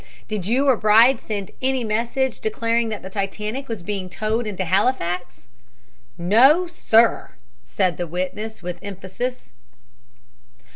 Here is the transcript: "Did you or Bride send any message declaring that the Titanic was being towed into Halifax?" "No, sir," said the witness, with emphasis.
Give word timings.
"Did 0.27 0.47
you 0.47 0.67
or 0.67 0.77
Bride 0.77 1.19
send 1.21 1.51
any 1.61 1.83
message 1.83 2.39
declaring 2.39 2.89
that 2.89 3.03
the 3.03 3.09
Titanic 3.11 3.67
was 3.67 3.83
being 3.83 4.09
towed 4.09 4.47
into 4.47 4.65
Halifax?" 4.65 5.45
"No, 6.17 6.65
sir," 6.65 7.33
said 7.63 7.97
the 7.97 8.07
witness, 8.07 8.63
with 8.63 8.79
emphasis. 8.81 9.51